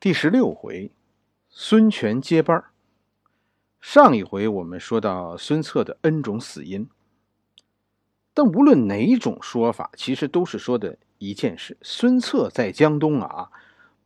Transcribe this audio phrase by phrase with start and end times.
[0.00, 0.92] 第十六回，
[1.48, 2.62] 孙权接班
[3.80, 6.88] 上一回我们说到孙策的 N 种死因，
[8.32, 13.50] 但无论哪种说法，其实都是说的一件事：孙策在江东啊，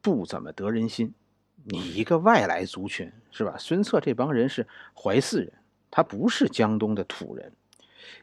[0.00, 1.12] 不怎么得人心。
[1.64, 3.56] 你一个外来族群，是吧？
[3.58, 5.52] 孙策这帮人是淮泗人，
[5.90, 7.52] 他不是江东的土人。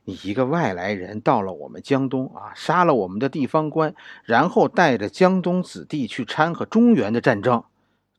[0.03, 3.93] 你一个外来人到了我们江东啊，杀了我们的地方官，
[4.23, 7.63] 然后带着江东子弟去掺和中原的战争，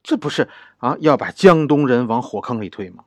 [0.03, 3.05] 这不是啊要把江东人往火坑里推吗？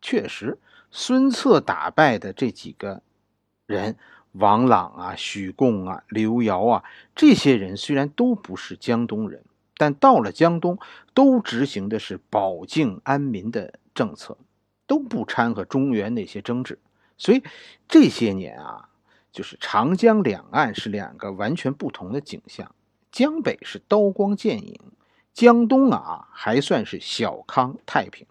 [0.00, 0.58] 确实，
[0.90, 3.02] 孙策打败的这几个
[3.66, 3.96] 人，
[4.32, 6.84] 王朗啊、许贡啊、刘繇啊，
[7.14, 9.42] 这些人虽然都不是江东人，
[9.76, 10.78] 但到了江东，
[11.14, 14.36] 都执行的是保境安民的政策，
[14.86, 16.78] 都不掺和中原那些争执。
[17.16, 17.42] 所以
[17.88, 18.88] 这些年啊，
[19.32, 22.74] 就是长江两岸是两个完全不同的景象。
[23.12, 24.80] 江北是刀光剑影，
[25.32, 28.26] 江东啊还算是小康太平。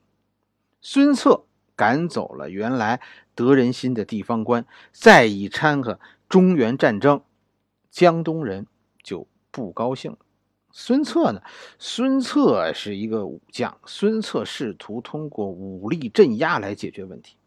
[0.81, 1.45] 孙策
[1.75, 2.99] 赶走了原来
[3.33, 7.21] 得人心的地方官，再一掺和中原战争，
[7.89, 8.67] 江东人
[9.01, 10.17] 就不高兴了。
[10.71, 11.41] 孙策呢？
[11.79, 17.37] 孙策是一个武将，孙策试图通过武力镇压来解决问题。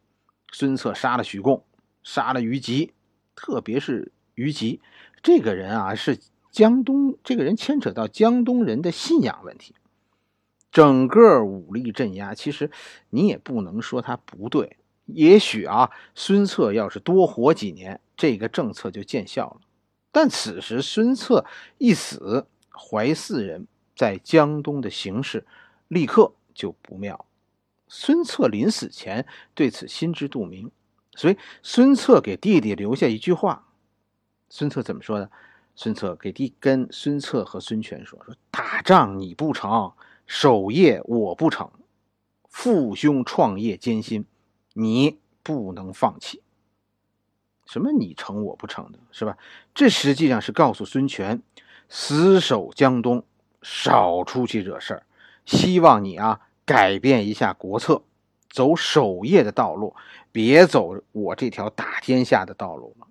[0.53, 1.65] 孙策杀了许贡，
[2.03, 2.93] 杀了于吉，
[3.35, 4.81] 特别是于吉
[5.23, 6.19] 这个人啊，是
[6.51, 9.75] 江东这个人牵扯到江东人的信仰问题。
[10.71, 12.71] 整个武力镇压，其实
[13.11, 14.77] 你也不能说他不对。
[15.07, 19.61] 也许啊，孙策要是多活几年，这个政策就见效了。
[20.13, 21.45] 但此时孙策
[21.79, 25.47] 一死，淮泗人在江东的形势
[25.89, 27.27] 立刻就不妙。
[27.89, 30.71] 孙策临死前对此心知肚明，
[31.15, 33.69] 所以孙策给弟弟留下一句话。
[34.49, 35.31] 孙策怎么说的？
[35.75, 39.93] 孙策给弟跟孙策和孙权说：“说打仗你不成，
[40.27, 41.71] 守业我不成，
[42.49, 44.25] 父兄创业艰辛，
[44.73, 46.43] 你不能放弃。
[47.67, 49.37] 什么你成我不成的，是吧？
[49.75, 51.43] 这实际上是告诉孙权，
[51.91, 53.25] 死守江东，
[53.61, 55.07] 少出去惹事儿，
[55.45, 58.03] 希望你啊。”改变一下国策，
[58.51, 59.95] 走守业的道路，
[60.33, 63.07] 别走我这条打天下的道路了。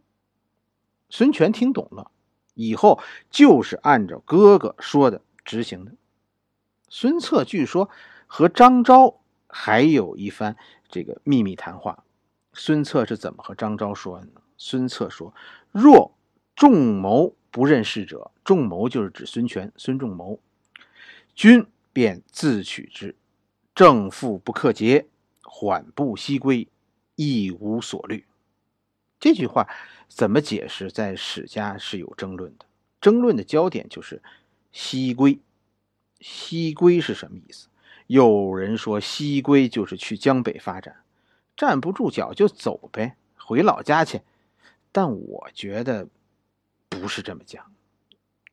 [1.10, 2.12] 孙权听懂了，
[2.54, 3.00] 以后
[3.32, 5.94] 就是按照哥哥说的执行的。
[6.90, 7.90] 孙策据说
[8.28, 10.58] 和张昭还有一番
[10.90, 12.04] 这个秘密谈话。
[12.54, 14.42] 孙策是怎么和张昭说的呢？
[14.58, 15.34] 孙策说
[15.72, 16.14] ：“若
[16.56, 20.40] 仲谋不认事者，仲谋就是指孙权，孙仲谋，
[21.34, 23.16] 君便自取之。”
[23.76, 25.06] 正负不克节，
[25.44, 26.70] 缓步西归，
[27.16, 28.26] 一无所虑。
[29.20, 29.68] 这句话
[30.08, 30.90] 怎么解释？
[30.90, 32.66] 在史家是有争论的。
[33.02, 34.24] 争论的焦点就是
[34.72, 35.38] 西归。
[36.22, 37.68] 西归是什么意思？
[38.08, 41.04] 有人说西归就是去江北发展，
[41.58, 44.22] 站不住脚就走呗，回老家去。
[44.94, 46.08] 但我觉得
[46.88, 47.70] 不是这么讲。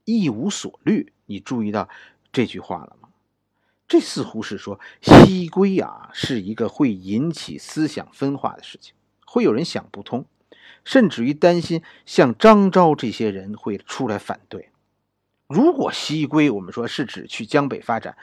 [0.04, 1.88] 一无所虑，你注意到
[2.32, 3.08] 这句话了吗？
[3.92, 8.94] 这似乎是说西归啊，是一个会引起思想分化的事情，
[9.26, 10.24] 会有人想不通，
[10.82, 14.70] 甚至于担心像张昭这些人会出来反对。
[15.46, 18.16] 如果西归，我们说是指去江北发展，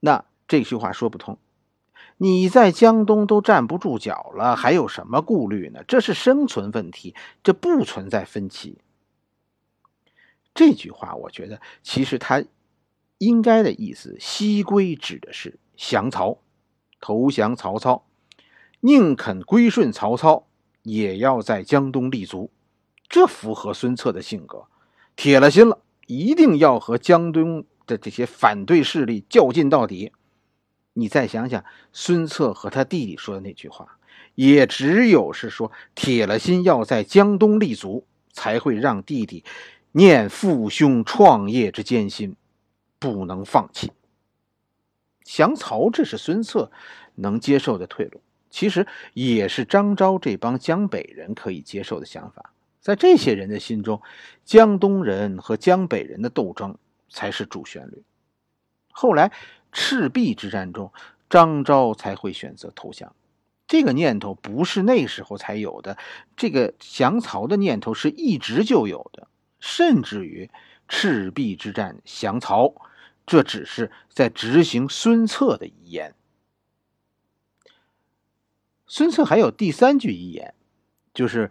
[0.00, 1.36] 那这句话说不通。
[2.16, 5.84] 你在江东都站不住脚了，还有什么顾虑呢？
[5.86, 8.78] 这是生存问题，这不存在分歧。
[10.54, 12.42] 这句话，我觉得其实他。
[13.18, 16.38] 应该的意思，西归指的是降曹，
[17.00, 18.06] 投降曹操，
[18.80, 20.46] 宁肯归顺曹操，
[20.82, 22.50] 也要在江东立足。
[23.08, 24.66] 这符合孙策的性格，
[25.16, 30.12] 铁了心了，一定要和江东的这些反对势力较劲到底。
[30.92, 33.98] 你再想想，孙策和他弟弟说的那句话，
[34.34, 39.42] 也只有是说铁了心要在江东立足，才会让弟弟
[39.92, 42.36] 念父兄创业之艰辛。
[42.98, 43.92] 不能放弃
[45.22, 46.70] 降曹，这是孙策
[47.14, 52.54] 能接受的退路，其实也是张昭这帮江北人可以接受的想法。
[52.80, 54.00] 在这些人的心中，
[54.44, 56.78] 江东人和江北人的斗争
[57.10, 58.02] 才是主旋律。
[58.90, 59.30] 后来
[59.70, 60.90] 赤壁之战中，
[61.28, 63.14] 张昭才会选择投降。
[63.66, 65.98] 这个念头不是那时候才有的，
[66.36, 69.28] 这个降曹的念头是一直就有的，
[69.60, 70.50] 甚至于
[70.88, 72.74] 赤壁之战降曹。
[73.28, 76.14] 这只是在执行孙策的遗言。
[78.86, 80.54] 孙策还有第三句遗言，
[81.12, 81.50] 就是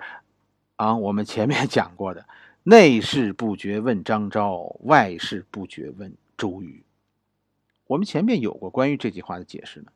[0.76, 2.28] 啊，我们前面讲过的
[2.64, 6.84] “内事不决问张昭，外事不决问周瑜”。
[7.86, 9.92] 我们前面有过关于这句话的解释呢，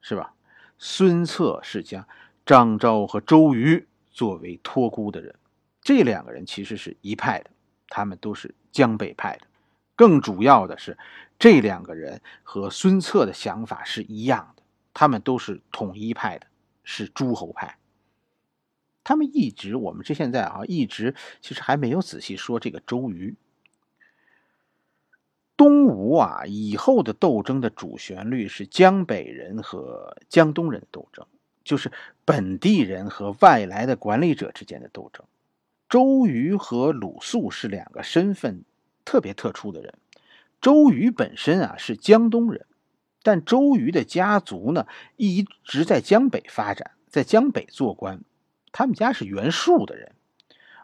[0.00, 0.34] 是吧？
[0.76, 2.04] 孙策是将
[2.44, 5.32] 张昭和周瑜作为托孤的人，
[5.80, 7.50] 这两个人其实是一派的，
[7.88, 9.45] 他们都是江北派的。
[9.96, 10.96] 更主要的是，
[11.38, 14.62] 这两个人和孙策的想法是一样的，
[14.94, 16.46] 他们都是统一派的，
[16.84, 17.78] 是诸侯派。
[19.02, 23.34] 他们一直，我们这现在啊，一直其实还没有仔细说这个周瑜。
[25.56, 31.26] 东吴啊，以后的斗争的主旋律是江北人和江东人的斗争，
[31.64, 31.90] 就是
[32.26, 35.24] 本地人和外来的管理者之间的斗争。
[35.88, 38.64] 周瑜和鲁肃是两个身份
[39.06, 39.94] 特别特殊的人。
[40.60, 42.66] 周瑜本身啊是江东人，
[43.22, 44.86] 但周瑜的家族呢
[45.16, 48.20] 一直在江北发展，在江北做官，
[48.72, 50.12] 他们家是袁术的人。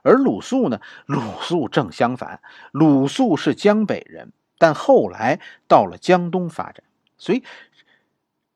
[0.02, 2.40] 而鲁肃呢，鲁肃正相反，
[2.72, 4.32] 鲁肃是江北人。
[4.58, 6.84] 但后来到了江东发展，
[7.18, 7.42] 所以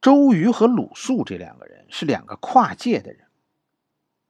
[0.01, 3.27] 周瑜和鲁肃这两个人是两个跨界的人，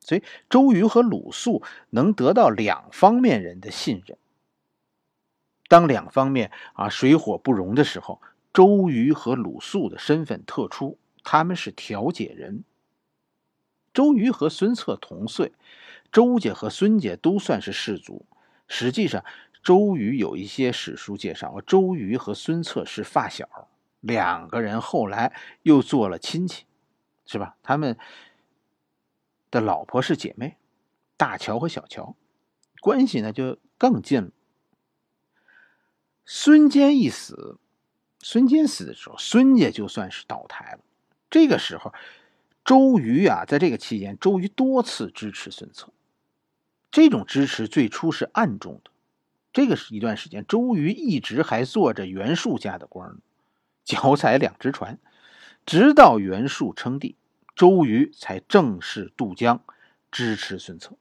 [0.00, 4.16] 所以周瑜和鲁肃能得到两方面人的信任。
[5.68, 8.20] 当两方面啊水火不容的时候，
[8.52, 12.64] 周瑜和鲁肃的身份特殊，他们是调解人。
[13.92, 15.52] 周瑜和孙策同岁，
[16.12, 18.26] 周家和孙家都算是士族，
[18.68, 19.24] 实际上。
[19.62, 23.66] 周瑜有一些史书介绍，周瑜和孙策是发小，
[23.98, 25.34] 两个人后来
[25.64, 26.66] 又做了亲戚，
[27.26, 27.56] 是吧？
[27.64, 27.98] 他们
[29.50, 30.56] 的老婆是姐妹，
[31.16, 32.14] 大乔和小乔，
[32.80, 34.30] 关系呢就更近了。
[36.28, 37.56] 孙坚一死，
[38.20, 40.80] 孙坚死的时候，孙家就算是倒台了。
[41.30, 41.94] 这个时候，
[42.64, 45.92] 周瑜啊，在这个期间，周瑜多次支持孙策，
[46.90, 48.90] 这种支持最初是暗中的。
[49.52, 53.18] 这个是一段时间，周瑜一直还做着袁术家的官呢，
[53.84, 54.98] 脚踩两只船，
[55.64, 57.14] 直到袁术称帝，
[57.54, 59.62] 周瑜才正式渡江
[60.10, 60.96] 支持孙策。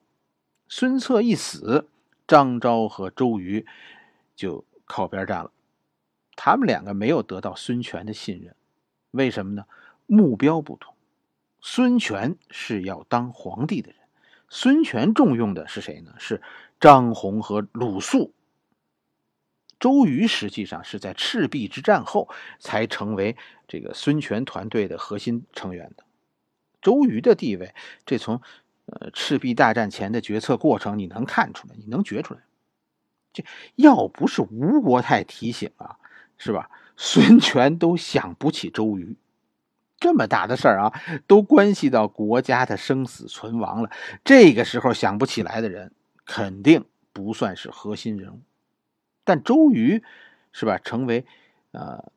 [0.68, 1.90] 孙策一死，
[2.28, 3.66] 张昭和周瑜
[4.36, 5.52] 就靠边站了。
[6.36, 8.56] 他们两个没有得到孙权的信任，
[9.12, 9.66] 为什么呢？
[10.06, 10.94] 目标不同。
[11.62, 14.00] 孙权是要当皇帝的人，
[14.50, 16.14] 孙权重用的是谁呢？
[16.20, 16.42] 是
[16.80, 18.34] 张宏和鲁肃。
[19.80, 22.30] 周瑜实际上是在赤壁之战后
[22.60, 23.36] 才成为
[23.68, 26.04] 这个孙权团队的核心成员的。
[26.82, 27.74] 周瑜的地位，
[28.06, 28.42] 这从
[28.86, 32.42] 呃赤壁大战前的决策过程你能看出来，你能觉出来。
[33.36, 33.46] 这
[33.76, 35.98] 要不是吴国太提醒啊，
[36.38, 36.72] 是吧？
[36.98, 39.16] 孙权都想不起周瑜。
[39.98, 40.94] 这么大的事儿啊，
[41.28, 43.90] 都关系到国家的生死存亡了。
[44.24, 45.92] 这个时候想不起来的人，
[46.26, 48.40] 肯定不算是核心人物。
[49.24, 50.04] 但周瑜，
[50.52, 50.78] 是吧？
[50.78, 51.26] 成为，
[51.72, 52.12] 呃，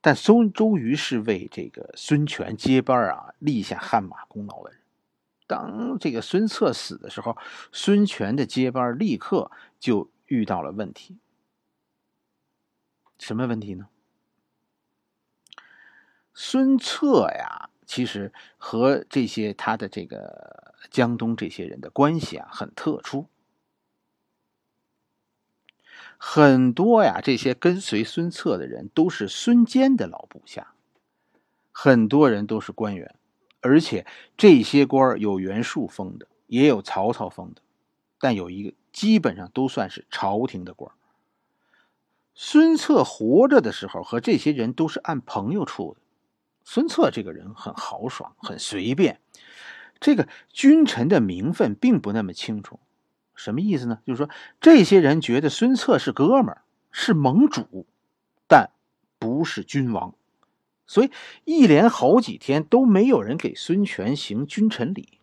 [0.00, 4.80] 但孙周瑜是为这个孙权接班啊立下汗马功劳的人。
[5.46, 7.36] 当这个孙策死的时候，
[7.72, 11.18] 孙权的接班立刻就遇到了问题。
[13.18, 13.88] 什么问题呢？
[16.32, 23.26] 孙策呀，其实和这些他的这个江东这些人的关系啊，很特殊。
[26.16, 30.74] 很多呀，这些跟随孙策的人都是孙坚的老部下，
[31.72, 33.14] 很多人都是官员，
[33.60, 37.62] 而且这些官有袁术封的，也有曹操封的，
[38.20, 40.92] 但有一个基本上都算是朝廷的官。
[42.34, 46.00] 孙策活着的时候和这些人都是按朋友处的。
[46.64, 49.20] 孙策这个人很豪爽，很随便，
[50.00, 52.78] 这个君臣的名分并不那么清楚。
[53.34, 54.00] 什么意思呢？
[54.04, 57.86] 就是说，这些人觉得孙策是哥们儿，是盟主，
[58.46, 58.70] 但
[59.18, 60.14] 不是君王，
[60.86, 61.10] 所以
[61.44, 65.17] 一连好几天都没有人给孙权行君臣礼。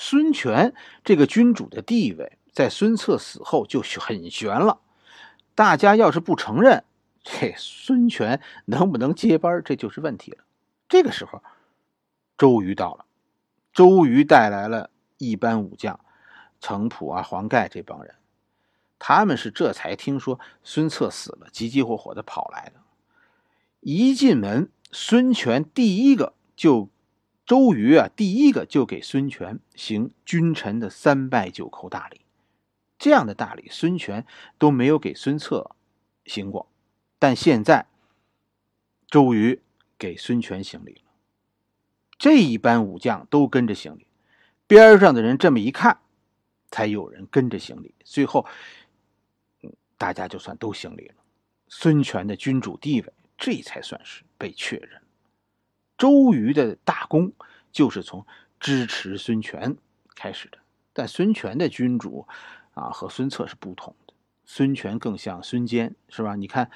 [0.00, 4.78] 孙权这个君主的地位，在孙策死后就很悬了。
[5.56, 6.84] 大家要是不承认，
[7.24, 10.44] 这孙权能不能接班，这就是问题了。
[10.88, 11.42] 这个时候，
[12.38, 13.06] 周瑜到了，
[13.72, 15.98] 周瑜带来了一班武将。
[16.60, 18.14] 程普啊，黄盖这帮人，
[19.00, 22.80] 他们是这才听说孙策死了，急急火火的跑来的。
[23.80, 26.88] 一进门，孙权第一个就
[27.48, 32.20] 周瑜啊，第一个就给孙权行君臣的三拜九叩大礼。
[32.98, 34.26] 这样的大礼，孙权
[34.58, 35.70] 都没有给孙策
[36.26, 36.70] 行过，
[37.18, 37.86] 但现在
[39.06, 39.62] 周瑜
[39.96, 41.10] 给孙权行礼了。
[42.18, 44.06] 这一班武将都跟着行礼，
[44.66, 46.00] 边上的人这么一看。
[46.70, 48.44] 才有人跟着行礼，最后，
[49.96, 51.14] 大家就算都行礼了。
[51.66, 55.00] 孙权的君主地位这才算是被确认。
[55.98, 57.32] 周瑜的大功
[57.70, 58.24] 就是从
[58.58, 59.76] 支持孙权
[60.14, 60.58] 开始的，
[60.92, 62.26] 但孙权的君主
[62.72, 64.14] 啊和孙策是不同的，
[64.46, 66.36] 孙权更像孙坚，是吧？
[66.36, 66.66] 你看《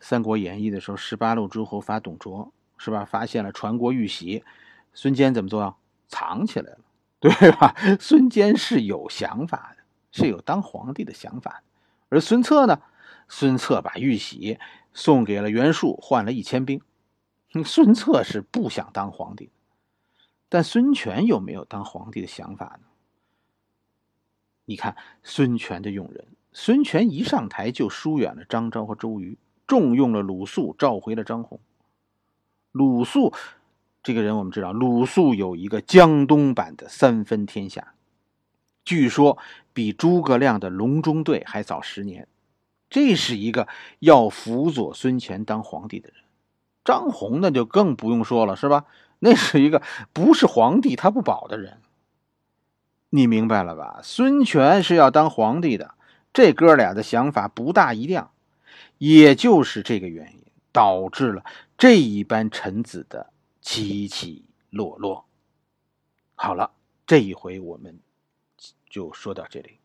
[0.00, 3.04] 三国演义》的时候，十八路诸侯伐董卓，是吧？
[3.04, 4.44] 发现了传国玉玺，
[4.92, 5.76] 孙坚怎么做？
[6.06, 6.78] 藏起来了，
[7.18, 7.74] 对吧？
[7.98, 11.62] 孙坚是有想法的，是有当皇帝的想法，
[12.08, 12.80] 而孙策呢？
[13.26, 14.58] 孙策把玉玺
[14.92, 16.80] 送给了袁术，换了一千兵。
[17.62, 19.50] 孙策是不想当皇帝，
[20.48, 22.88] 但孙权有没有当皇帝的想法呢？
[24.64, 31.60] 你看孙权的用人，孙权一上台就疏远了张昭和周瑜，重用了鲁肃，召回了张宏。
[32.72, 33.32] 鲁肃
[34.02, 37.94] 这个人，我们知道，鲁肃有一个江东版的三分天下，
[38.84, 39.38] 据说
[39.72, 42.26] 比诸葛亮的隆中对还早十年。
[42.88, 43.68] 这是一个
[43.98, 46.23] 要辅佐孙权当皇帝的人。
[46.84, 48.84] 张宏那就更不用说了，是吧？
[49.20, 51.80] 那是一个不是皇帝他不保的人。
[53.10, 54.00] 你明白了吧？
[54.02, 55.94] 孙权是要当皇帝的，
[56.32, 58.32] 这哥俩的想法不大一样，
[58.98, 61.44] 也就是这个原因导致了
[61.78, 63.30] 这一班臣子的
[63.62, 65.24] 起起落落。
[66.34, 66.72] 好了，
[67.06, 67.98] 这一回我们
[68.90, 69.78] 就说到这里。